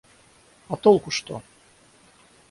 А 0.67 0.75
толку 0.77 1.11
что? 1.11 1.43